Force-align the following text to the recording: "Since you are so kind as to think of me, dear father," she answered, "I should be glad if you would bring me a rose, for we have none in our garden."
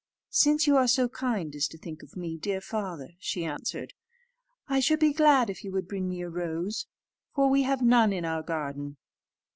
"Since 0.31 0.65
you 0.65 0.77
are 0.77 0.87
so 0.87 1.07
kind 1.09 1.53
as 1.55 1.67
to 1.67 1.77
think 1.77 2.01
of 2.01 2.17
me, 2.17 2.35
dear 2.35 2.59
father," 2.59 3.09
she 3.19 3.45
answered, 3.45 3.93
"I 4.67 4.79
should 4.79 4.99
be 4.99 5.13
glad 5.13 5.47
if 5.47 5.63
you 5.63 5.71
would 5.73 5.87
bring 5.87 6.09
me 6.09 6.21
a 6.23 6.27
rose, 6.31 6.87
for 7.35 7.51
we 7.51 7.61
have 7.61 7.83
none 7.83 8.11
in 8.11 8.25
our 8.25 8.41
garden." 8.41 8.97